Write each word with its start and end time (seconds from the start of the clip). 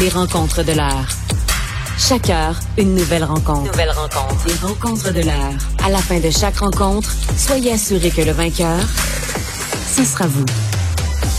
Les 0.00 0.08
rencontres 0.08 0.64
de 0.64 0.72
l'heure. 0.72 1.06
Chaque 1.98 2.28
heure, 2.28 2.58
une 2.76 2.94
nouvelle 2.96 3.22
rencontre. 3.22 3.70
Nouvelle 3.70 3.90
rencontre. 3.90 4.46
Les 4.46 4.54
rencontres 4.54 5.12
de 5.12 5.20
l'heure. 5.20 5.52
À 5.84 5.90
la 5.90 5.98
fin 5.98 6.18
de 6.18 6.30
chaque 6.30 6.56
rencontre, 6.56 7.08
soyez 7.36 7.72
assurés 7.72 8.10
que 8.10 8.22
le 8.22 8.32
vainqueur, 8.32 8.80
ce 9.86 10.04
sera 10.04 10.26
vous. 10.26 10.44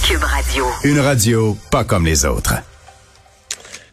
Cube 0.08 0.24
Radio. 0.24 0.66
Une 0.86 1.00
radio 1.00 1.58
pas 1.70 1.84
comme 1.84 2.06
les 2.06 2.26
autres. 2.26 2.54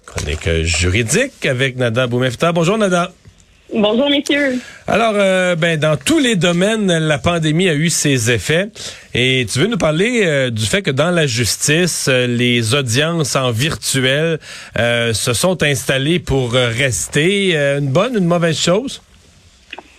Chronique 0.06 0.48
juridique 0.62 1.44
avec 1.44 1.76
Nada 1.76 2.06
Boumefta. 2.06 2.52
Bonjour 2.52 2.78
Nada. 2.78 3.12
Bonjour, 3.74 4.10
messieurs. 4.10 4.60
Alors, 4.86 5.14
euh, 5.14 5.56
ben, 5.56 5.80
dans 5.80 5.96
tous 5.96 6.18
les 6.18 6.36
domaines, 6.36 6.88
la 6.88 7.16
pandémie 7.16 7.70
a 7.70 7.74
eu 7.74 7.88
ses 7.88 8.30
effets. 8.30 8.68
Et 9.14 9.46
tu 9.50 9.60
veux 9.60 9.66
nous 9.66 9.78
parler 9.78 10.22
euh, 10.26 10.50
du 10.50 10.66
fait 10.66 10.82
que 10.82 10.90
dans 10.90 11.10
la 11.10 11.26
justice, 11.26 12.06
euh, 12.06 12.26
les 12.26 12.74
audiences 12.74 13.34
en 13.34 13.50
virtuel 13.50 14.38
euh, 14.78 15.14
se 15.14 15.32
sont 15.32 15.62
installées 15.62 16.18
pour 16.18 16.52
rester. 16.52 17.56
une 17.56 17.90
bonne, 17.90 18.14
une 18.16 18.26
mauvaise 18.26 18.60
chose? 18.60 19.02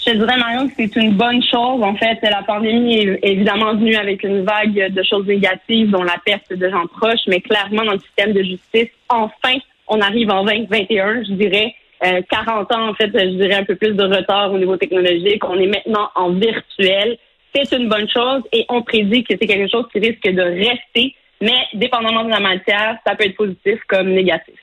Je 0.05 0.11
dirais, 0.11 0.37
Marion, 0.37 0.67
que 0.67 0.73
c'est 0.77 0.95
une 0.95 1.13
bonne 1.13 1.41
chose. 1.41 1.81
En 1.81 1.95
fait, 1.95 2.19
la 2.21 2.43
pandémie 2.45 2.99
est 2.99 3.19
évidemment 3.23 3.73
venue 3.73 3.95
avec 3.95 4.21
une 4.21 4.43
vague 4.43 4.93
de 4.93 5.03
choses 5.03 5.25
négatives, 5.25 5.89
dont 5.89 6.03
la 6.03 6.17
perte 6.23 6.53
de 6.53 6.69
gens 6.69 6.85
proches, 6.97 7.21
mais 7.27 7.41
clairement, 7.41 7.85
dans 7.85 7.93
le 7.93 7.99
système 7.99 8.33
de 8.33 8.43
justice, 8.43 8.89
enfin, 9.09 9.57
on 9.87 9.99
arrive 9.99 10.29
en 10.29 10.45
2021, 10.45 11.23
je 11.23 11.33
dirais, 11.33 11.73
40 12.01 12.71
ans, 12.73 12.89
en 12.89 12.93
fait, 12.93 13.11
je 13.13 13.37
dirais 13.37 13.55
un 13.55 13.63
peu 13.63 13.75
plus 13.75 13.93
de 13.93 14.03
retard 14.03 14.51
au 14.51 14.57
niveau 14.57 14.77
technologique. 14.77 15.43
On 15.45 15.57
est 15.57 15.67
maintenant 15.67 16.09
en 16.15 16.31
virtuel. 16.31 17.17
C'est 17.55 17.71
une 17.71 17.87
bonne 17.87 18.09
chose 18.09 18.41
et 18.51 18.65
on 18.69 18.81
prédit 18.81 19.23
que 19.23 19.35
c'est 19.39 19.47
quelque 19.47 19.71
chose 19.71 19.85
qui 19.91 19.99
risque 19.99 20.27
de 20.27 20.41
rester, 20.41 21.15
mais 21.41 21.67
dépendamment 21.75 22.23
de 22.25 22.31
la 22.31 22.39
matière, 22.39 22.97
ça 23.05 23.15
peut 23.15 23.25
être 23.25 23.35
positif 23.35 23.79
comme 23.87 24.09
négatif. 24.09 24.55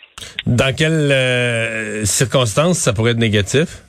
Dans 0.47 0.75
quelles 0.75 1.13
euh, 1.13 2.05
circonstances 2.05 2.79
ça 2.79 2.93
pourrait 2.93 3.13
être 3.13 3.19
négatif? 3.19 3.85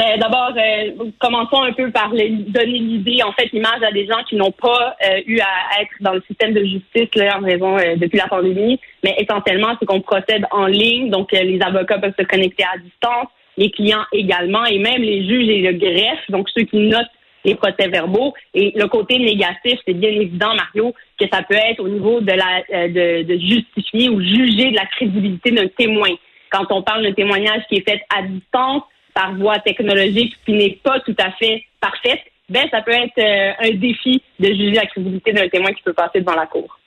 Ben, 0.00 0.18
d'abord, 0.18 0.54
euh, 0.56 1.10
commençons 1.18 1.62
un 1.62 1.74
peu 1.74 1.90
par 1.90 2.08
les, 2.14 2.30
donner 2.30 2.78
l'idée, 2.78 3.22
en 3.22 3.32
fait, 3.32 3.52
l'image 3.52 3.82
à 3.86 3.92
des 3.92 4.06
gens 4.06 4.24
qui 4.26 4.34
n'ont 4.34 4.50
pas 4.50 4.96
euh, 5.04 5.20
eu 5.26 5.40
à 5.40 5.82
être 5.82 5.90
dans 6.00 6.14
le 6.14 6.22
système 6.26 6.54
de 6.54 6.64
justice 6.64 7.14
là, 7.16 7.36
en 7.38 7.44
raison 7.44 7.76
euh, 7.76 7.96
depuis 7.96 8.16
la 8.16 8.26
pandémie, 8.26 8.80
mais 9.04 9.14
essentiellement, 9.18 9.76
c'est 9.78 9.84
qu'on 9.84 10.00
procède 10.00 10.46
en 10.52 10.64
ligne, 10.64 11.10
donc 11.10 11.32
les 11.32 11.60
avocats 11.60 11.98
peuvent 11.98 12.14
se 12.18 12.24
connecter 12.24 12.64
à 12.64 12.78
distance, 12.78 13.26
les 13.58 13.70
clients 13.70 14.06
également, 14.10 14.64
et 14.64 14.78
même 14.78 15.02
les 15.02 15.28
juges 15.28 15.50
et 15.50 15.60
le 15.60 15.72
greffe, 15.72 16.30
donc 16.30 16.48
ceux 16.56 16.64
qui 16.64 16.78
notent 16.78 17.12
les 17.44 17.56
procès-verbaux. 17.56 18.32
Et 18.54 18.72
le 18.74 18.86
côté 18.88 19.18
négatif, 19.18 19.80
c'est 19.86 19.92
bien 19.92 20.08
évident, 20.08 20.54
Mario, 20.54 20.94
que 21.20 21.26
ça 21.30 21.42
peut 21.42 21.56
être 21.56 21.80
au 21.80 21.88
niveau 21.88 22.22
de 22.22 22.32
la 22.32 22.88
de, 22.88 23.22
de 23.24 23.38
justifier 23.38 24.08
ou 24.08 24.22
juger 24.22 24.70
de 24.70 24.76
la 24.76 24.86
crédibilité 24.86 25.50
d'un 25.50 25.68
témoin. 25.68 26.08
Quand 26.50 26.64
on 26.70 26.82
parle 26.82 27.02
d'un 27.02 27.12
témoignage 27.12 27.64
qui 27.68 27.76
est 27.76 27.86
fait 27.86 28.00
à 28.16 28.22
distance, 28.22 28.82
par 29.14 29.34
voie 29.34 29.58
technologique 29.60 30.34
qui 30.44 30.52
n'est 30.52 30.78
pas 30.82 31.00
tout 31.00 31.16
à 31.18 31.30
fait 31.32 31.64
parfaite, 31.80 32.20
ben 32.48 32.66
ça 32.70 32.82
peut 32.82 32.92
être 32.92 33.18
euh, 33.18 33.68
un 33.68 33.76
défi 33.76 34.22
de 34.38 34.46
juger 34.48 34.72
la 34.72 34.86
crédibilité 34.86 35.32
d'un 35.32 35.48
témoin 35.48 35.72
qui 35.72 35.82
peut 35.82 35.92
passer 35.92 36.20
devant 36.20 36.34
la 36.34 36.46
cour. 36.46 36.78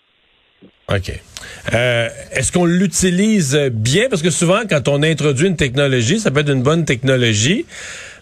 OK. 0.90 1.12
Euh, 1.74 2.10
Est-ce 2.34 2.52
qu'on 2.52 2.66
l'utilise 2.66 3.58
bien? 3.72 4.10
Parce 4.10 4.22
que 4.22 4.30
souvent, 4.30 4.62
quand 4.70 4.88
on 4.88 5.02
introduit 5.02 5.48
une 5.48 5.56
technologie, 5.56 6.20
ça 6.20 6.30
peut 6.30 6.42
être 6.42 6.52
une 6.52 6.64
bonne 6.64 6.84
technologie, 6.84 7.66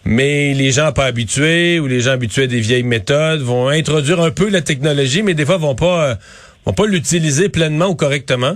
mais 0.04 0.54
les 0.54 0.70
gens 0.70 0.92
pas 0.92 1.06
habitués 1.06 1.80
ou 1.80 1.88
les 1.88 2.00
gens 2.00 2.12
habitués 2.12 2.44
à 2.44 2.46
des 2.46 2.60
vieilles 2.60 2.84
méthodes 2.84 3.40
vont 3.40 3.68
introduire 3.68 4.20
un 4.20 4.30
peu 4.30 4.48
la 4.48 4.60
technologie, 4.60 5.22
mais 5.22 5.34
des 5.34 5.44
fois 5.44 5.56
vont 5.56 5.74
pas 5.74 6.10
euh, 6.10 6.14
vont 6.64 6.72
pas 6.72 6.86
l'utiliser 6.86 7.48
pleinement 7.48 7.86
ou 7.86 7.96
correctement. 7.96 8.54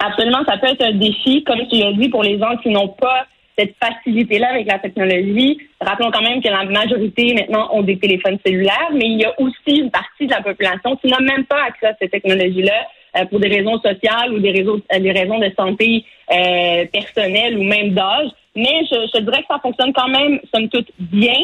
Absolument, 0.00 0.44
ça 0.48 0.58
peut 0.58 0.66
être 0.66 0.82
un 0.82 0.98
défi, 0.98 1.44
comme 1.44 1.60
tu 1.70 1.78
l'as 1.78 1.92
dit, 1.92 2.08
pour 2.08 2.24
les 2.24 2.38
gens 2.38 2.56
qui 2.62 2.70
n'ont 2.70 2.88
pas 2.88 3.26
cette 3.56 3.74
facilité-là 3.82 4.50
avec 4.50 4.66
la 4.66 4.78
technologie. 4.78 5.58
Rappelons 5.80 6.10
quand 6.10 6.22
même 6.22 6.42
que 6.42 6.48
la 6.48 6.64
majorité 6.64 7.34
maintenant 7.34 7.68
ont 7.72 7.82
des 7.82 7.98
téléphones 7.98 8.38
cellulaires, 8.44 8.90
mais 8.92 9.06
il 9.06 9.20
y 9.20 9.24
a 9.24 9.40
aussi 9.40 9.80
une 9.80 9.90
partie 9.90 10.26
de 10.26 10.32
la 10.32 10.42
population 10.42 10.96
qui 10.96 11.08
n'a 11.08 11.20
même 11.20 11.44
pas 11.44 11.62
accès 11.64 11.86
à 11.86 11.94
cette 12.00 12.10
technologie-là 12.10 12.86
euh, 13.16 13.24
pour 13.26 13.40
des 13.40 13.48
raisons 13.48 13.78
sociales 13.80 14.32
ou 14.32 14.40
des, 14.40 14.50
réseaux, 14.50 14.80
euh, 14.92 14.98
des 14.98 15.12
raisons 15.12 15.38
de 15.38 15.50
santé 15.56 16.04
euh, 16.32 16.84
personnelle 16.92 17.58
ou 17.58 17.62
même 17.62 17.90
d'âge. 17.90 18.30
Mais 18.56 18.82
je, 18.90 19.08
je, 19.14 19.20
dirais 19.20 19.40
que 19.42 19.48
ça 19.48 19.60
fonctionne 19.60 19.92
quand 19.92 20.08
même, 20.08 20.40
somme 20.52 20.68
toute, 20.68 20.90
bien, 20.98 21.38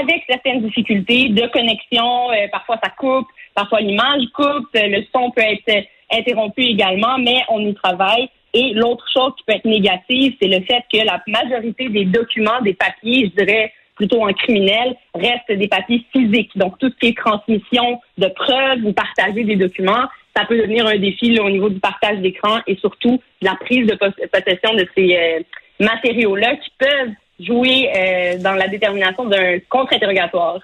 avec 0.00 0.24
certaines 0.28 0.62
difficultés 0.62 1.28
de 1.28 1.46
connexion. 1.48 2.30
Euh, 2.32 2.48
parfois, 2.50 2.78
ça 2.82 2.90
coupe, 2.90 3.26
parfois 3.54 3.80
l'image 3.80 4.22
coupe, 4.34 4.68
le 4.74 5.02
son 5.12 5.30
peut 5.30 5.42
être 5.42 5.86
interrompu 6.12 6.62
également, 6.62 7.18
mais 7.18 7.42
on 7.48 7.60
y 7.60 7.74
travaille. 7.74 8.28
Et 8.54 8.72
l'autre 8.74 9.04
chose 9.12 9.32
qui 9.36 9.44
peut 9.44 9.54
être 9.54 9.64
négative, 9.64 10.34
c'est 10.40 10.48
le 10.48 10.64
fait 10.64 10.82
que 10.92 11.04
la 11.04 11.22
majorité 11.26 11.88
des 11.88 12.04
documents, 12.04 12.60
des 12.62 12.74
papiers, 12.74 13.30
je 13.30 13.44
dirais 13.44 13.72
plutôt 13.96 14.22
en 14.22 14.32
criminel, 14.32 14.94
restent 15.14 15.52
des 15.52 15.68
papiers 15.68 16.04
physiques. 16.12 16.56
Donc, 16.56 16.78
tout 16.78 16.90
ce 16.90 16.96
qui 16.96 17.08
est 17.08 17.16
transmission 17.16 18.00
de 18.18 18.28
preuves 18.28 18.84
ou 18.84 18.92
partager 18.92 19.44
des 19.44 19.56
documents, 19.56 20.06
ça 20.36 20.44
peut 20.44 20.56
devenir 20.56 20.86
un 20.86 20.98
défi 20.98 21.38
au 21.40 21.50
niveau 21.50 21.70
du 21.70 21.80
partage 21.80 22.18
d'écran 22.18 22.58
et 22.66 22.76
surtout 22.76 23.20
de 23.40 23.46
la 23.46 23.54
prise 23.54 23.86
de 23.86 23.94
possession 23.94 24.74
de 24.74 24.86
ces 24.94 25.16
euh, 25.16 25.40
matériaux-là 25.80 26.56
qui 26.56 26.70
peuvent 26.78 27.12
jouer 27.40 27.90
euh, 27.96 28.38
dans 28.38 28.52
la 28.52 28.68
détermination 28.68 29.24
d'un 29.24 29.58
contre-interrogatoire. 29.68 30.60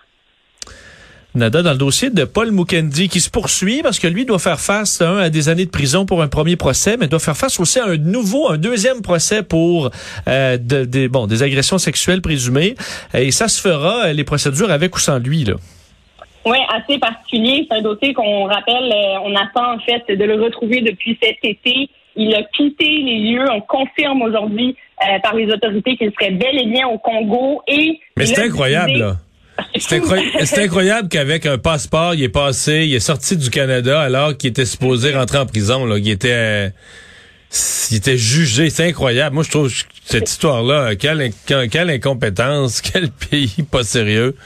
Nada, 1.34 1.62
dans 1.62 1.72
le 1.72 1.78
dossier 1.78 2.10
de 2.10 2.24
Paul 2.24 2.50
Mukendi 2.50 3.08
qui 3.08 3.20
se 3.20 3.30
poursuit 3.30 3.80
parce 3.82 3.98
que 3.98 4.06
lui 4.06 4.26
doit 4.26 4.38
faire 4.38 4.60
face 4.60 5.00
un, 5.00 5.16
à 5.16 5.30
des 5.30 5.48
années 5.48 5.64
de 5.64 5.70
prison 5.70 6.04
pour 6.04 6.20
un 6.20 6.28
premier 6.28 6.56
procès, 6.56 6.98
mais 6.98 7.08
doit 7.08 7.20
faire 7.20 7.36
face 7.36 7.58
aussi 7.58 7.78
à 7.78 7.86
un 7.86 7.96
nouveau, 7.96 8.50
un 8.50 8.58
deuxième 8.58 9.00
procès 9.00 9.42
pour 9.42 9.90
euh, 10.28 10.58
de, 10.58 11.08
bon, 11.08 11.26
des 11.26 11.42
agressions 11.42 11.78
sexuelles 11.78 12.20
présumées. 12.20 12.74
Et 13.14 13.30
ça 13.30 13.48
se 13.48 13.62
fera, 13.62 14.06
euh, 14.06 14.12
les 14.12 14.24
procédures 14.24 14.70
avec 14.70 14.94
ou 14.94 14.98
sans 14.98 15.18
lui. 15.18 15.44
Là. 15.44 15.54
Oui, 16.44 16.58
assez 16.68 16.98
particulier. 16.98 17.66
C'est 17.70 17.78
un 17.78 17.82
dossier 17.82 18.12
qu'on 18.12 18.44
rappelle, 18.44 18.92
euh, 18.92 19.20
on 19.24 19.34
attend 19.34 19.74
en 19.74 19.78
fait 19.78 20.14
de 20.14 20.24
le 20.24 20.42
retrouver 20.42 20.80
depuis 20.80 21.18
cet 21.22 21.38
été. 21.42 21.88
Il 22.16 22.34
a 22.34 22.42
quitté 22.42 22.84
les 22.84 23.20
lieux. 23.20 23.46
On 23.50 23.60
confirme 23.60 24.22
aujourd'hui 24.22 24.76
euh, 25.00 25.18
par 25.20 25.34
les 25.34 25.50
autorités 25.50 25.96
qu'il 25.96 26.12
serait 26.12 26.32
bel 26.32 26.58
et 26.58 26.66
bien 26.66 26.88
au 26.88 26.98
Congo. 26.98 27.62
Et 27.66 28.00
Mais 28.16 28.26
c'est 28.26 28.42
incroyable, 28.42 28.92
là. 28.92 29.16
C'est 29.76 30.62
incroyable, 30.64 31.08
qu'avec 31.08 31.46
un 31.46 31.58
passeport, 31.58 32.14
il 32.14 32.22
est 32.22 32.28
passé, 32.28 32.86
il 32.86 32.94
est 32.94 33.00
sorti 33.00 33.36
du 33.36 33.50
Canada 33.50 34.00
alors 34.00 34.36
qu'il 34.36 34.50
était 34.50 34.64
supposé 34.64 35.14
rentrer 35.14 35.38
en 35.38 35.46
prison. 35.46 35.84
Là, 35.86 35.98
il 35.98 36.10
était, 36.10 36.72
il 37.90 37.96
était 37.96 38.16
jugé. 38.16 38.70
C'est 38.70 38.88
incroyable. 38.88 39.34
Moi, 39.34 39.44
je 39.44 39.50
trouve 39.50 39.72
cette 40.04 40.28
histoire-là, 40.28 40.96
quelle, 40.96 41.30
quelle 41.46 41.90
incompétence, 41.90 42.80
quel 42.92 43.10
pays 43.10 43.64
pas 43.70 43.84
sérieux. 43.84 44.36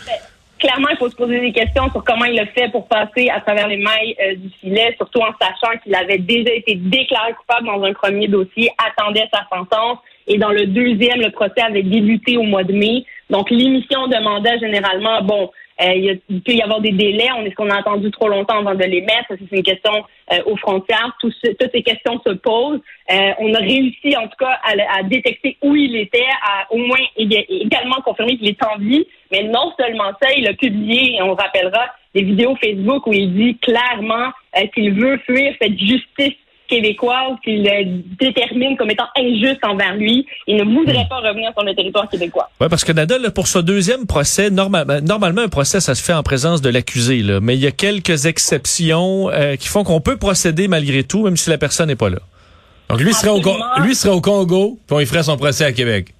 Clairement, 0.58 0.88
il 0.90 0.96
faut 0.96 1.10
se 1.10 1.16
poser 1.16 1.38
des 1.40 1.52
questions 1.52 1.90
sur 1.90 2.02
comment 2.02 2.24
il 2.24 2.40
a 2.40 2.46
fait 2.46 2.70
pour 2.70 2.88
passer 2.88 3.28
à 3.28 3.40
travers 3.40 3.68
les 3.68 3.76
mailles 3.76 4.16
euh, 4.22 4.36
du 4.36 4.48
filet, 4.58 4.94
surtout 4.96 5.20
en 5.20 5.32
sachant 5.38 5.76
qu'il 5.82 5.94
avait 5.94 6.18
déjà 6.18 6.52
été 6.54 6.76
déclaré 6.76 7.34
coupable 7.34 7.66
dans 7.66 7.82
un 7.82 7.92
premier 7.92 8.26
dossier, 8.26 8.70
attendait 8.78 9.28
sa 9.32 9.46
sentence, 9.54 9.98
et 10.26 10.38
dans 10.38 10.50
le 10.50 10.66
deuxième, 10.66 11.20
le 11.20 11.30
procès 11.30 11.60
avait 11.60 11.82
débuté 11.82 12.38
au 12.38 12.42
mois 12.42 12.64
de 12.64 12.72
mai. 12.72 13.04
Donc, 13.30 13.50
l'émission 13.50 14.06
de 14.06 14.16
mandat, 14.22 14.58
généralement, 14.58 15.22
bon, 15.22 15.50
Euh, 15.80 16.18
il, 16.30 16.42
peut 16.42 16.52
y 16.52 16.62
avoir 16.62 16.80
des 16.80 16.92
délais. 16.92 17.28
On 17.36 17.44
est 17.44 17.50
ce 17.50 17.54
qu'on 17.54 17.68
a 17.68 17.78
attendu 17.78 18.10
trop 18.10 18.28
longtemps 18.28 18.58
avant 18.58 18.74
de 18.74 18.84
les 18.84 19.02
mettre. 19.02 19.28
C'est 19.28 19.56
une 19.56 19.62
question 19.62 20.04
euh, 20.32 20.38
aux 20.46 20.56
frontières. 20.56 21.14
toutes 21.20 21.34
ces 21.42 21.82
questions 21.82 22.20
se 22.26 22.32
posent. 22.32 22.80
Euh, 23.10 23.32
on 23.38 23.52
a 23.52 23.58
réussi, 23.58 24.16
en 24.16 24.26
tout 24.26 24.36
cas, 24.38 24.58
à, 24.64 25.02
détecter 25.02 25.58
où 25.62 25.76
il 25.76 25.96
était, 25.96 26.24
à 26.42 26.72
au 26.72 26.78
moins 26.78 26.98
également 27.16 27.96
confirmer 28.04 28.38
qu'il 28.38 28.48
est 28.48 28.64
en 28.64 28.78
vie. 28.78 29.06
Mais 29.30 29.42
non 29.42 29.72
seulement 29.78 30.12
ça, 30.22 30.32
il 30.36 30.48
a 30.48 30.54
publié, 30.54 31.20
on 31.22 31.34
rappellera, 31.34 31.94
des 32.14 32.22
vidéos 32.22 32.56
Facebook 32.56 33.06
où 33.06 33.12
il 33.12 33.34
dit 33.34 33.58
clairement 33.58 34.30
qu'il 34.74 34.94
veut 34.94 35.18
fuir 35.26 35.54
cette 35.60 35.78
justice 35.78 36.38
québécoise 36.68 37.34
qu'il 37.42 37.62
détermine 38.18 38.76
comme 38.76 38.90
étant 38.90 39.06
injuste 39.16 39.64
envers 39.64 39.94
lui. 39.96 40.26
Il 40.46 40.56
ne 40.56 40.64
voudrait 40.64 41.04
hmm. 41.04 41.08
pas 41.08 41.16
revenir 41.16 41.50
sur 41.52 41.64
le 41.64 41.74
territoire 41.74 42.08
québécois. 42.08 42.50
Oui, 42.60 42.68
parce 42.68 42.84
que 42.84 42.92
Nadal, 42.92 43.32
pour 43.32 43.46
ce 43.46 43.58
deuxième 43.58 44.06
procès, 44.06 44.50
ben, 44.50 45.00
normalement, 45.00 45.42
un 45.42 45.48
procès, 45.48 45.80
ça 45.80 45.94
se 45.94 46.02
fait 46.02 46.12
en 46.12 46.22
présence 46.22 46.62
de 46.62 46.68
l'accusé, 46.68 47.22
mais 47.40 47.56
il 47.56 47.60
y 47.60 47.66
a 47.66 47.72
quelques 47.72 48.26
exceptions 48.26 49.30
euh, 49.30 49.56
qui 49.56 49.68
font 49.68 49.84
qu'on 49.84 50.00
peut 50.00 50.16
procéder 50.16 50.68
malgré 50.68 51.04
tout, 51.04 51.24
même 51.24 51.36
si 51.36 51.50
la 51.50 51.58
personne 51.58 51.88
n'est 51.88 51.96
pas 51.96 52.10
là. 52.10 52.18
Donc 52.88 53.00
lui 53.00 53.12
serait, 53.12 53.30
au, 53.30 53.42
lui 53.82 53.94
serait 53.94 54.14
au 54.14 54.20
Congo, 54.20 54.78
puis 54.86 54.96
il 55.00 55.06
ferait 55.06 55.24
son 55.24 55.36
procès 55.36 55.64
à 55.64 55.72
Québec. 55.72 56.14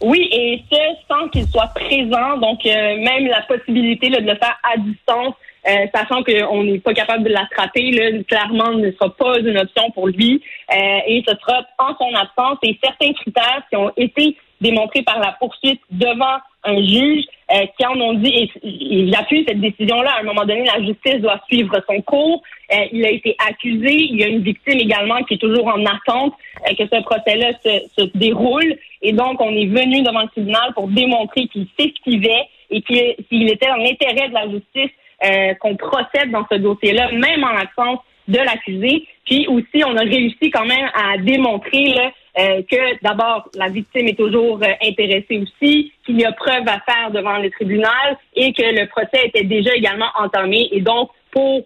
Oui, 0.00 0.28
et 0.32 0.62
ce, 0.70 0.76
sans 1.08 1.28
qu'il 1.28 1.48
soit 1.48 1.72
présent, 1.74 2.36
donc 2.36 2.66
euh, 2.66 2.96
même 2.98 3.26
la 3.26 3.40
possibilité 3.42 4.10
de 4.10 4.16
le 4.16 4.36
faire 4.36 4.58
à 4.62 4.76
distance, 4.76 5.34
euh, 5.66 5.86
sachant 5.94 6.22
qu'on 6.22 6.64
n'est 6.64 6.78
pas 6.78 6.94
capable 6.94 7.24
de 7.24 7.30
l'attraper, 7.30 7.90
là, 7.90 8.22
clairement, 8.28 8.72
ne 8.72 8.90
sera 8.92 9.14
pas 9.14 9.38
une 9.38 9.58
option 9.58 9.90
pour 9.92 10.08
lui. 10.08 10.42
Euh, 10.70 10.98
et 11.06 11.24
ce 11.26 11.34
sera 11.36 11.64
en 11.78 11.96
son 11.96 12.14
absence. 12.14 12.58
Et 12.62 12.78
certains 12.82 13.12
critères 13.12 13.62
qui 13.70 13.76
ont 13.76 13.90
été 13.96 14.36
démontrés 14.60 15.02
par 15.02 15.18
la 15.18 15.32
poursuite 15.32 15.80
devant 15.90 16.38
un 16.64 16.82
juge 16.82 17.24
euh, 17.52 17.66
qui 17.76 17.86
en 17.86 18.00
ont 18.00 18.14
dit, 18.14 18.28
et, 18.28 18.50
et 18.62 19.12
j'appuie 19.12 19.44
cette 19.46 19.60
décision-là, 19.60 20.12
à 20.16 20.20
un 20.20 20.22
moment 20.22 20.46
donné, 20.46 20.64
la 20.64 20.82
justice 20.82 21.20
doit 21.20 21.40
suivre 21.46 21.78
son 21.86 22.00
cours. 22.00 22.42
Euh, 22.72 22.86
il 22.90 23.04
a 23.04 23.10
été 23.10 23.36
accusé, 23.46 23.92
il 23.92 24.16
y 24.16 24.24
a 24.24 24.28
une 24.28 24.42
victime 24.42 24.78
également 24.78 25.22
qui 25.24 25.34
est 25.34 25.38
toujours 25.38 25.66
en 25.66 25.84
attente 25.84 26.32
euh, 26.66 26.74
que 26.74 26.84
ce 26.84 27.02
procès-là 27.02 27.52
se, 27.62 28.02
déroule. 28.14 28.76
Et 29.02 29.12
donc, 29.12 29.40
on 29.42 29.50
est 29.50 29.66
venu 29.66 30.02
devant 30.02 30.22
le 30.22 30.28
tribunal 30.28 30.72
pour 30.74 30.88
démontrer 30.88 31.46
qu'il 31.48 31.66
s'esquivait 31.78 32.48
et 32.70 32.82
qu'il 32.82 33.48
était 33.50 33.66
dans 33.66 33.76
l'intérêt 33.76 34.28
de 34.28 34.34
la 34.34 34.48
justice 34.48 34.90
euh, 35.24 35.54
qu'on 35.54 35.76
procède 35.76 36.30
dans 36.30 36.44
ce 36.50 36.58
dossier-là, 36.58 37.12
même 37.12 37.44
en 37.44 37.56
absence 37.56 38.00
de 38.28 38.38
l'accusé. 38.38 39.06
Puis 39.24 39.46
aussi, 39.46 39.84
on 39.86 39.96
a 39.96 40.02
réussi 40.02 40.50
quand 40.50 40.66
même 40.66 40.90
à 40.94 41.18
démontrer 41.18 41.84
là, 41.94 42.10
euh, 42.38 42.62
que 42.70 43.02
d'abord, 43.02 43.48
la 43.54 43.68
victime 43.68 44.08
est 44.08 44.18
toujours 44.18 44.60
euh, 44.62 44.72
intéressée 44.82 45.40
aussi, 45.42 45.92
qu'il 46.04 46.20
y 46.20 46.24
a 46.24 46.32
preuve 46.32 46.66
à 46.66 46.80
faire 46.80 47.10
devant 47.10 47.38
le 47.38 47.50
tribunal 47.50 48.18
et 48.34 48.52
que 48.52 48.62
le 48.62 48.86
procès 48.88 49.26
était 49.26 49.44
déjà 49.44 49.74
également 49.74 50.08
entamé. 50.18 50.68
Et 50.72 50.80
donc, 50.80 51.10
pour 51.30 51.64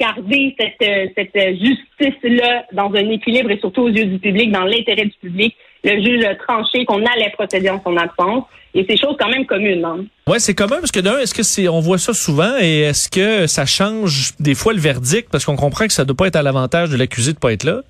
garder 0.00 0.56
cette, 0.58 1.12
cette 1.16 1.56
justice-là 1.58 2.64
dans 2.72 2.92
un 2.94 3.10
équilibre 3.10 3.50
et 3.50 3.58
surtout 3.58 3.82
aux 3.82 3.88
yeux 3.88 4.06
du 4.06 4.18
public, 4.18 4.50
dans 4.50 4.64
l'intérêt 4.64 5.04
du 5.04 5.16
public, 5.20 5.54
le 5.84 6.02
juge 6.02 6.24
a 6.24 6.34
tranché 6.34 6.84
qu'on 6.84 7.04
allait 7.04 7.30
procéder 7.36 7.70
en 7.70 7.80
son 7.82 7.96
absence. 7.96 8.44
Et 8.74 8.84
c'est 8.88 8.96
chose 8.96 9.14
quand 9.20 9.28
même 9.28 9.46
commune. 9.46 9.84
Hein? 9.84 10.04
Oui, 10.26 10.40
c'est 10.40 10.54
commun 10.54 10.76
parce 10.80 10.90
que 10.90 10.98
d'un, 10.98 11.18
est-ce 11.18 11.34
que 11.34 11.44
c'est, 11.44 11.68
on 11.68 11.78
voit 11.78 11.98
ça 11.98 12.12
souvent 12.12 12.52
et 12.60 12.80
est-ce 12.80 13.08
que 13.08 13.46
ça 13.46 13.66
change 13.66 14.32
des 14.40 14.54
fois 14.54 14.72
le 14.72 14.80
verdict? 14.80 15.30
Parce 15.30 15.44
qu'on 15.44 15.54
comprend 15.54 15.86
que 15.86 15.92
ça 15.92 16.02
ne 16.02 16.08
doit 16.08 16.16
pas 16.16 16.26
être 16.26 16.36
à 16.36 16.42
l'avantage 16.42 16.90
de 16.90 16.96
l'accusé 16.96 17.32
de 17.32 17.38
pas 17.38 17.52
être 17.52 17.62
là? 17.62 17.82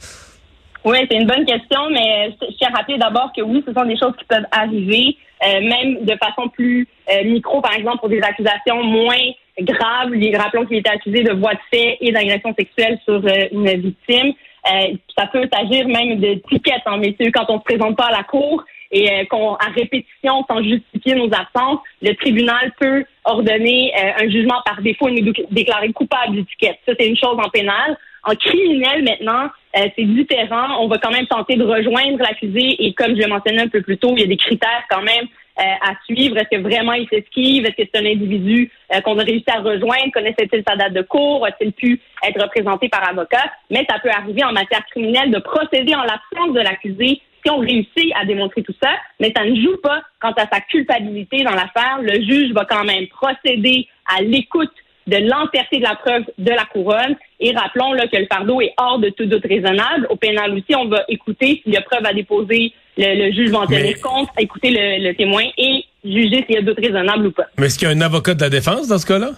Oui, 0.85 0.99
c'est 1.11 1.17
une 1.17 1.27
bonne 1.27 1.47
question, 1.47 1.89
mais 1.91 2.37
je 2.43 2.55
tiens 2.59 2.69
à 2.75 2.77
rappeler 2.77 2.99
d'abord 2.99 3.33
que 3.35 3.41
oui, 3.41 3.65
ce 3.67 3.73
sont 3.73 3.87
des 3.87 3.97
choses 3.97 4.13
qui 4.19 4.27
peuvent 4.27 4.45
arriver, 4.51 5.17
euh, 5.43 5.61
même 5.63 6.05
de 6.05 6.15
façon 6.23 6.51
plus 6.51 6.87
euh, 7.11 7.25
micro, 7.25 7.63
par 7.63 7.73
exemple, 7.73 8.01
pour 8.01 8.11
des 8.11 8.21
accusations 8.21 8.83
moins 8.85 9.17
graves. 9.61 10.13
Rappelons 10.37 10.67
qu'il 10.67 10.79
était 10.79 10.91
accusé 10.91 11.23
de 11.23 11.33
voie 11.33 11.55
de 11.55 11.61
fait 11.71 11.99
et 12.01 12.13
d'agression 12.13 12.55
sexuelle 12.59 12.99
sur 13.05 13.25
euh, 13.25 13.49
une 13.53 13.69
victime. 13.81 14.33
Euh, 14.67 14.97
ça 15.17 15.27
peut 15.27 15.47
s'agir 15.53 15.87
même 15.87 16.19
de 16.19 16.35
tickets, 16.49 16.83
en 16.87 16.93
hein, 16.93 16.97
messieurs, 16.99 17.31
quand 17.35 17.45
on 17.49 17.59
se 17.59 17.65
présente 17.65 17.97
pas 17.97 18.07
à 18.07 18.13
la 18.13 18.23
cour 18.23 18.65
et 18.95 19.11
euh, 19.11 19.25
qu'on, 19.27 19.55
à 19.57 19.67
répétition, 19.75 20.45
sans 20.49 20.63
justifier 20.63 21.15
nos 21.17 21.27
absences, 21.27 21.81
le 22.01 22.15
tribunal 22.15 22.73
peut 22.81 23.05
ordonner 23.25 23.93
euh, 23.95 24.25
un 24.25 24.31
jugement 24.31 24.63
par 24.65 24.81
défaut 24.81 25.09
et 25.09 25.21
nous 25.21 25.33
déclarer 25.51 25.93
coupable 25.93 26.37
du 26.37 26.45
ticket. 26.47 26.79
Ça, 26.87 26.95
c'est 26.99 27.07
une 27.07 27.17
chose 27.17 27.37
en 27.37 27.51
pénal. 27.51 27.99
En 28.23 28.35
criminel, 28.37 29.05
maintenant, 29.05 29.51
c'est 29.75 30.05
différent. 30.05 30.81
On 30.81 30.89
va 30.89 30.97
quand 30.97 31.11
même 31.11 31.27
tenter 31.27 31.57
de 31.57 31.65
rejoindre 31.65 32.19
l'accusé 32.21 32.77
et 32.79 32.95
comme 32.95 33.11
je 33.11 33.21
l'ai 33.21 33.27
mentionné 33.27 33.61
un 33.61 33.69
peu 33.69 33.83
plus 33.83 33.99
tôt, 33.99 34.15
il 34.17 34.21
y 34.21 34.25
a 34.25 34.27
des 34.27 34.39
critères 34.39 34.85
quand 34.89 35.03
même 35.03 35.27
euh, 35.57 35.63
à 35.63 35.95
suivre? 36.05 36.37
Est-ce 36.37 36.57
que 36.57 36.63
vraiment 36.63 36.95
il 36.95 37.09
s'esquive? 37.09 37.65
Est-ce 37.65 37.77
que 37.77 37.89
c'est 37.93 38.01
un 38.01 38.07
individu 38.07 38.73
euh, 38.93 39.01
qu'on 39.03 39.17
a 39.21 39.23
réussi 39.23 39.45
à 39.47 39.61
rejoindre? 39.61 40.11
Connaissait-il 40.13 40.65
sa 40.67 40.75
date 40.75 40.95
de 40.95 41.03
cours? 41.03 41.47
A-t-il 41.47 41.73
pu 41.73 42.01
être 42.27 42.43
représenté 42.43 42.89
par 42.89 43.09
avocat? 43.09 43.53
Mais 43.71 43.87
ça 43.89 44.01
peut 44.01 44.11
arriver 44.11 44.43
en 44.43 44.53
matière 44.53 44.85
criminelle 44.87 45.31
de 45.31 45.39
procéder 45.39 45.95
en 45.95 46.03
l'absence 46.03 46.55
de 46.55 46.61
l'accusé 46.61 47.21
si 47.45 47.51
on 47.51 47.59
réussit 47.59 48.13
à 48.15 48.25
démontrer 48.25 48.63
tout 48.63 48.75
ça, 48.83 48.91
mais 49.21 49.33
ça 49.37 49.45
ne 49.45 49.55
joue 49.55 49.77
pas 49.83 50.03
quant 50.21 50.33
à 50.33 50.49
sa 50.51 50.61
culpabilité 50.61 51.43
dans 51.43 51.55
l'affaire. 51.55 51.99
Le 52.01 52.15
juge 52.23 52.53
va 52.53 52.65
quand 52.65 52.85
même 52.85 53.07
procéder 53.09 53.87
à 54.07 54.23
l'écoute 54.23 54.73
de 55.07 55.17
l'entièreté 55.17 55.79
de 55.79 55.83
la 55.83 55.97
preuve 55.97 56.25
de 56.39 56.51
la 56.51 56.65
couronne. 56.65 57.17
Et 57.41 57.55
rappelons 57.55 57.93
là, 57.93 58.07
que 58.07 58.17
le 58.17 58.27
fardeau 58.27 58.61
est 58.61 58.73
hors 58.79 58.99
de 58.99 59.11
tout 59.11 59.27
doute 59.27 59.45
raisonnable. 59.45 60.07
Au 60.11 60.17
pénal 60.17 60.53
aussi, 60.55 60.75
on 60.75 60.87
va 60.87 61.05
écouter 61.09 61.61
s'il 61.63 61.75
y 61.75 61.77
a 61.77 61.83
preuve 61.83 62.07
à 62.07 62.13
déposer, 62.13 62.73
le, 62.97 63.33
juge 63.33 63.51
va 63.51 63.61
en 63.61 63.67
tenir 63.67 64.01
compte, 64.01 64.29
écouter 64.39 64.71
le, 64.71 65.13
témoin 65.13 65.45
et 65.59 65.85
juger 66.05 66.45
s'il 66.47 66.55
y 66.55 66.59
a 66.59 66.63
doute 66.63 66.79
raisonnable 66.79 67.27
ou 67.27 67.33
pas. 67.33 67.47
Mais 67.59 67.67
est-ce 67.67 67.79
qu'il 67.79 67.89
y 67.89 67.91
a 67.91 67.95
un 67.95 68.01
avocat 68.01 68.35
de 68.35 68.41
la 68.41 68.51
défense 68.51 68.89
dans 68.89 68.99
ce 68.99 69.07
cas-là? 69.07 69.33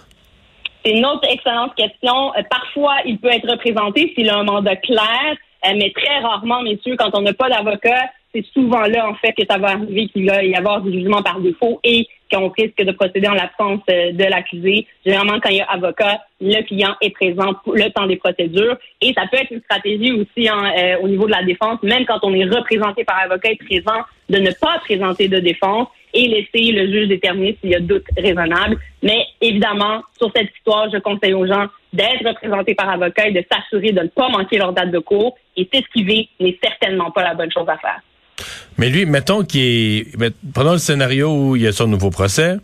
C'est 0.85 0.91
une 0.91 1.05
autre 1.05 1.27
excellente 1.29 1.75
question. 1.75 2.33
Euh, 2.35 2.43
parfois, 2.49 2.95
il 3.05 3.17
peut 3.17 3.29
être 3.29 3.49
représenté 3.49 4.13
s'il 4.15 4.29
a 4.29 4.37
un 4.37 4.43
mandat 4.43 4.75
clair, 4.77 5.35
mais 5.75 5.91
très 5.91 6.19
rarement, 6.19 6.61
messieurs, 6.61 6.95
quand 6.97 7.09
on 7.13 7.21
n'a 7.21 7.33
pas 7.33 7.49
d'avocat, 7.49 8.09
c'est 8.33 8.45
souvent 8.53 8.81
là, 8.81 9.09
en 9.09 9.15
fait, 9.15 9.33
que 9.33 9.43
ça 9.49 9.57
va 9.57 9.69
arriver 9.69 10.07
qu'il 10.07 10.29
va 10.29 10.43
y 10.43 10.55
avoir 10.55 10.81
du 10.81 10.91
jugement 10.91 11.23
par 11.23 11.39
défaut 11.39 11.79
et 11.83 12.07
qu'on 12.31 12.49
risque 12.49 12.83
de 12.83 12.91
procéder 12.91 13.27
en 13.27 13.33
l'absence 13.33 13.79
euh, 13.89 14.11
de 14.11 14.23
l'accusé. 14.25 14.85
Généralement, 15.05 15.39
quand 15.41 15.49
il 15.49 15.57
y 15.57 15.61
a 15.61 15.65
avocat, 15.65 16.19
le 16.41 16.61
client 16.63 16.93
est 17.01 17.11
présent 17.11 17.53
le 17.73 17.89
temps 17.89 18.05
des 18.05 18.17
procédures. 18.17 18.77
Et 19.01 19.13
ça 19.13 19.23
peut 19.31 19.37
être 19.37 19.51
une 19.51 19.61
stratégie 19.61 20.11
aussi 20.11 20.49
hein, 20.49 20.71
euh, 20.77 20.97
au 21.01 21.07
niveau 21.07 21.25
de 21.25 21.31
la 21.31 21.43
défense, 21.43 21.81
même 21.83 22.05
quand 22.05 22.19
on 22.23 22.33
est 22.33 22.43
représenté 22.45 23.03
par 23.05 23.19
avocat 23.23 23.51
et 23.51 23.55
présent, 23.55 24.03
de 24.29 24.39
ne 24.39 24.51
pas 24.51 24.79
présenter 24.79 25.29
de 25.29 25.39
défense 25.39 25.87
et 26.13 26.27
laisser 26.27 26.71
le 26.71 26.91
juge 26.91 27.07
déterminer 27.07 27.57
s'il 27.61 27.71
y 27.71 27.75
a 27.75 27.79
doute 27.79 28.05
raisonnable. 28.17 28.77
Mais 29.03 29.25
évidemment, 29.41 30.01
sur 30.17 30.31
cette 30.35 30.49
histoire, 30.55 30.89
je 30.91 30.97
conseille 30.97 31.33
aux 31.33 31.45
gens 31.45 31.67
d'être 31.93 32.25
représentés 32.25 32.75
par 32.75 32.89
avocat 32.89 33.27
et 33.27 33.31
de 33.31 33.43
s'assurer 33.51 33.91
de 33.91 34.01
ne 34.01 34.07
pas 34.07 34.29
manquer 34.29 34.57
leur 34.57 34.73
date 34.73 34.91
de 34.91 34.99
cours. 34.99 35.37
Et 35.55 35.67
s'esquiver 35.71 36.29
n'est 36.39 36.57
certainement 36.63 37.11
pas 37.11 37.23
la 37.23 37.33
bonne 37.33 37.51
chose 37.51 37.67
à 37.67 37.77
faire. 37.77 38.01
Mais 38.77 38.89
lui, 38.89 39.05
mettons 39.05 39.43
qu'il 39.43 40.07
est. 40.21 40.35
Prenons 40.53 40.73
le 40.73 40.77
scénario 40.77 41.33
où 41.33 41.55
il 41.55 41.63
y 41.63 41.67
a 41.67 41.71
son 41.71 41.87
nouveau 41.87 42.09
procès. 42.09 42.57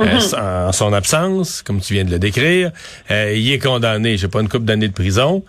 Euh, 0.00 0.04
mm-hmm. 0.04 0.68
en 0.68 0.72
son 0.72 0.92
absence, 0.92 1.62
comme 1.62 1.80
tu 1.80 1.94
viens 1.94 2.04
de 2.04 2.10
le 2.10 2.18
décrire, 2.18 2.72
euh, 3.12 3.32
il 3.36 3.52
est 3.52 3.60
condamné, 3.60 4.16
je 4.16 4.22
sais 4.22 4.28
pas, 4.28 4.40
une 4.40 4.48
couple 4.48 4.64
d'années 4.64 4.88
de 4.88 4.92
prison. 4.92 5.44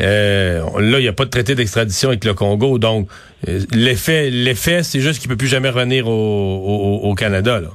Euh, 0.00 0.60
là, 0.80 0.98
il 0.98 1.02
n'y 1.02 1.08
a 1.08 1.12
pas 1.12 1.24
de 1.24 1.30
traité 1.30 1.54
d'extradition 1.54 2.08
avec 2.08 2.24
le 2.24 2.34
Congo, 2.34 2.78
donc 2.78 3.08
l'effet, 3.72 4.30
l'effet, 4.30 4.82
c'est 4.82 5.00
juste 5.00 5.20
qu'il 5.20 5.28
peut 5.28 5.36
plus 5.36 5.46
jamais 5.46 5.68
revenir 5.68 6.08
au, 6.08 7.14
Canada. 7.16 7.60
Là. 7.60 7.68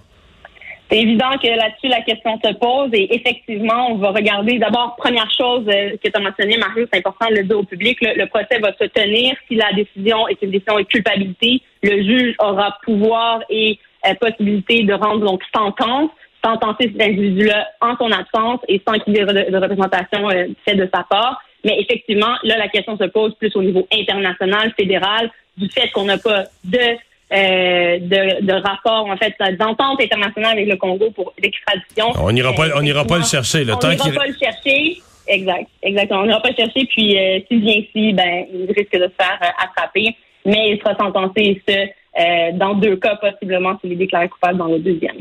C'est 0.90 0.98
évident 0.98 1.38
que 1.42 1.48
là-dessus, 1.48 1.88
la 1.88 2.02
question 2.02 2.40
se 2.44 2.52
pose 2.54 2.90
et 2.94 3.16
effectivement, 3.16 3.92
on 3.92 3.98
va 3.98 4.10
regarder 4.10 4.58
d'abord, 4.58 4.96
première 4.98 5.30
chose 5.32 5.64
euh, 5.68 5.92
que 6.04 6.10
tu 6.10 6.12
as 6.14 6.20
mentionné, 6.20 6.58
Mario, 6.58 6.88
c'est 6.92 6.98
important 6.98 7.30
de 7.30 7.36
le 7.36 7.44
dire 7.44 7.60
au 7.60 7.64
public, 7.64 8.00
le, 8.02 8.26
procès 8.26 8.58
va 8.60 8.74
se 8.74 8.86
tenir 8.86 9.36
si 9.48 9.56
la 9.56 9.72
décision 9.74 10.28
est 10.28 10.42
une 10.42 10.50
décision 10.50 10.78
de 10.78 10.84
culpabilité. 10.84 11.62
Le 11.84 12.04
juge 12.04 12.36
aura 12.40 12.76
pouvoir 12.84 13.42
et 13.52 13.78
euh, 14.08 14.16
possibilité 14.16 14.84
de 14.84 14.94
rendre 14.94 15.24
donc 15.24 15.42
sentence, 15.56 16.10
sentencer 16.44 16.92
cet 16.92 17.02
individu-là 17.02 17.68
en 17.82 17.96
son 17.98 18.12
absence 18.12 18.60
et 18.68 18.82
sans 18.88 18.98
qu'il 19.00 19.16
y 19.16 19.20
ait 19.20 19.26
de, 19.26 19.58
représentation 19.58 20.28
euh, 20.32 20.48
faite 20.66 20.78
de 20.78 20.90
sa 20.92 21.04
part. 21.04 21.40
Mais 21.64 21.80
effectivement, 21.80 22.36
là, 22.44 22.58
la 22.58 22.68
question 22.68 22.98
se 22.98 23.06
pose 23.06 23.36
plus 23.36 23.56
au 23.56 23.62
niveau 23.62 23.88
international, 23.92 24.74
fédéral, 24.78 25.30
du 25.58 25.70
fait 25.70 25.90
qu'on 25.90 26.06
n'a 26.06 26.18
pas 26.18 26.46
de 26.64 26.98
euh, 27.32 28.00
de, 28.00 28.44
de 28.44 28.54
rapport, 28.54 29.06
en 29.06 29.16
fait, 29.16 29.36
d'entente 29.60 30.02
internationale 30.02 30.54
avec 30.54 30.68
le 30.68 30.78
Congo 30.78 31.12
pour 31.12 31.32
l'extradition. 31.42 32.12
On 32.20 32.32
n'ira 32.32 32.54
pas, 32.54 32.70
on 32.76 32.82
ira 32.82 33.06
pas 33.06 33.20
le 33.20 33.24
chercher. 33.24 33.64
Le 33.66 33.74
on 33.74 33.88
n'ira 33.88 34.10
pas 34.10 34.26
le 34.26 34.34
chercher. 34.34 35.00
Exact, 35.28 35.68
exactement. 35.84 36.22
On 36.22 36.26
n'ira 36.26 36.42
pas 36.42 36.50
le 36.50 36.56
chercher. 36.56 36.86
Puis, 36.86 37.16
euh, 37.16 37.40
s'il 37.48 37.62
vient 37.62 37.76
ici, 37.76 38.14
ben, 38.14 38.46
il 38.52 38.74
risque 38.76 38.94
de 38.94 39.04
se 39.04 39.24
faire 39.24 39.38
euh, 39.44 39.64
attraper. 39.64 40.16
Mais 40.44 40.72
il 40.72 40.80
sera 40.80 40.96
sentencé, 40.96 41.62
ce, 41.68 42.58
dans 42.58 42.74
deux 42.74 42.96
cas, 42.96 43.16
possiblement, 43.18 43.78
s'il 43.80 43.92
est 43.92 43.98
déclaré 43.98 44.28
coupable 44.28 44.58
dans 44.58 44.68
le 44.68 44.80
deuxième. 44.80 45.18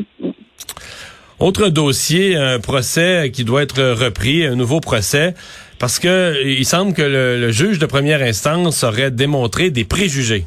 Autre 1.41 1.69
dossier, 1.69 2.37
un 2.37 2.59
procès 2.59 3.31
qui 3.33 3.45
doit 3.45 3.63
être 3.63 3.83
repris, 3.83 4.47
un 4.47 4.57
nouveau 4.57 4.81
procès, 4.81 5.35
parce 5.79 5.99
que 5.99 6.45
il 6.45 6.65
semble 6.65 6.93
que 6.95 7.03
le 7.03 7.51
juge 7.51 7.79
de 7.79 7.87
première 7.87 8.23
instance 8.23 8.85
aurait 8.85 9.11
démontré 9.11 9.71
des 9.71 9.85
préjugés 9.85 10.45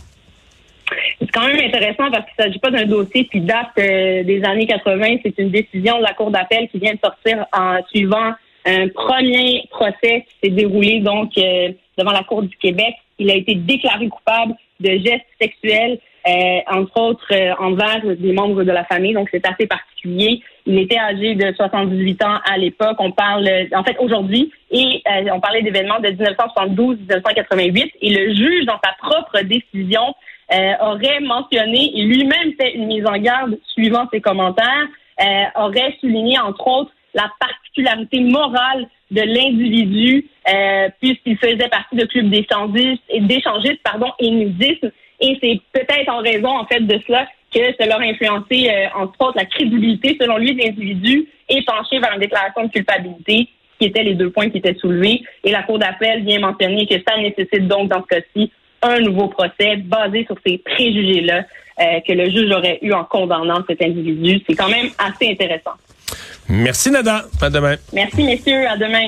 c'est 1.22 1.32
quand 1.32 1.48
même 1.48 1.60
intéressant 1.60 2.10
parce 2.12 2.26
qu'il 2.26 2.34
ne 2.40 2.44
s'agit 2.46 2.60
pas 2.60 2.72
d'un 2.72 2.86
dossier 2.86 3.26
qui 3.26 3.42
date 3.42 3.70
euh, 3.78 4.24
des 4.24 4.44
années 4.44 4.66
80. 4.66 5.18
C'est 5.24 5.38
une 5.38 5.52
décision 5.52 5.98
de 6.00 6.04
la 6.04 6.14
Cour 6.14 6.32
d'appel 6.32 6.68
qui 6.70 6.80
vient 6.80 6.94
de 6.94 7.00
sortir 7.04 7.46
en 7.54 7.78
suivant 7.90 8.34
un 8.66 8.88
premier 8.90 9.68
procès 9.70 10.26
qui 10.28 10.36
s'est 10.44 10.56
déroulé 10.56 11.00
donc 11.00 11.32
euh, 11.38 11.70
devant 11.98 12.12
la 12.12 12.24
Cour 12.24 12.44
du 12.44 12.56
Québec. 12.58 12.96
Il 13.20 13.30
a 13.30 13.36
été 13.36 13.56
déclaré 13.56 14.08
coupable 14.08 14.54
de 14.80 14.90
gestes 14.98 15.26
sexuels, 15.40 16.00
euh, 16.28 16.60
entre 16.72 17.00
autres 17.00 17.34
envers 17.60 18.02
des 18.18 18.34
membres 18.34 18.64
de 18.64 18.72
la 18.72 18.84
famille. 18.86 19.14
Donc 19.14 19.30
c'est 19.32 19.46
assez 19.48 19.68
particulier. 19.68 20.42
Il 20.66 20.78
était 20.80 20.98
âgé 20.98 21.36
de 21.36 21.54
78 21.56 22.24
ans 22.24 22.40
à 22.50 22.58
l'époque. 22.58 22.98
On 23.00 23.12
parle, 23.12 23.50
en 23.74 23.84
fait, 23.84 23.98
aujourd'hui, 24.00 24.52
et 24.70 25.04
on 25.32 25.40
parlait 25.40 25.62
d'événements 25.62 26.00
de 26.00 26.10
1972-1988. 26.10 27.92
Et 28.02 28.14
le 28.14 28.34
juge, 28.34 28.66
dans 28.66 28.80
sa 28.84 28.94
propre 29.00 29.42
décision, 29.42 30.14
euh, 30.54 30.74
aurait 30.82 31.22
mentionné 31.22 31.98
et 31.98 32.04
lui-même 32.04 32.54
fait 32.60 32.74
une 32.74 32.88
mise 32.88 33.06
en 33.06 33.18
garde 33.18 33.58
suivant 33.74 34.06
ses 34.12 34.20
commentaires, 34.20 34.88
euh, 35.22 35.44
aurait 35.56 35.96
souligné 36.02 36.38
entre 36.40 36.68
autres 36.68 36.92
la 37.14 37.32
particularité 37.40 38.20
morale 38.20 38.88
de 39.12 39.22
l'individu 39.22 40.26
euh, 40.54 40.90
puisqu'il 41.00 41.38
faisait 41.38 41.70
partie 41.70 41.96
de 41.96 42.06
clubs 42.06 42.30
d'échangistes 42.30 43.04
d'échangistes 43.22 43.82
pardon 43.84 44.12
et 44.20 44.30
nudisme 44.30 44.92
et 45.22 45.38
c'est 45.42 45.62
peut-être 45.72 46.10
en 46.10 46.20
raison 46.20 46.50
en 46.50 46.66
fait 46.66 46.82
de 46.82 47.00
cela 47.08 47.28
que 47.54 47.60
cela 47.80 47.98
a 47.98 48.02
influencé 48.02 48.70
entre 48.96 49.14
autres 49.20 49.38
la 49.38 49.46
crédibilité 49.46 50.18
selon 50.20 50.38
lui 50.38 50.56
de 50.56 50.62
l'individu 50.64 51.28
et 51.50 51.62
penché 51.64 52.00
vers 52.00 52.14
une 52.14 52.22
déclaration 52.22 52.64
de 52.64 52.72
culpabilité 52.72 53.48
qui 53.80 53.88
étaient 53.88 54.04
les 54.04 54.16
deux 54.16 54.30
points 54.30 54.50
qui 54.50 54.60
étaient 54.60 54.76
soulevés 54.76 55.24
et 55.44 55.52
la 55.52 55.64
cour 55.64 55.80
d'appel 55.80 56.24
vient 56.24 56.40
mentionner 56.40 56.88
que 56.88 56.96
ça 57.08 57.18
nécessite 57.18 57.68
donc 57.68 57.90
dans 57.90 58.02
ce 58.02 58.08
cas-ci 58.16 58.52
un 58.82 59.00
nouveau 59.00 59.28
procès 59.28 59.78
basé 59.78 60.26
sur 60.26 60.38
ces 60.46 60.58
préjugés-là 60.60 61.44
euh, 61.80 62.00
que 62.08 62.14
le 62.14 62.30
juge 62.30 62.52
aurait 62.52 62.80
eu 62.82 62.92
en 62.94 63.06
condamnant 63.06 63.64
cet 63.68 63.82
individu. 63.82 64.42
C'est 64.48 64.56
quand 64.56 64.70
même 64.70 64.90
assez 64.98 65.32
intéressant. 65.32 65.72
Merci 66.50 66.92
Nada. 66.92 67.24
À 67.42 67.50
demain. 67.50 67.76
Merci 67.94 68.24
messieurs. 68.24 68.68
À 68.68 68.76
demain. 68.76 69.00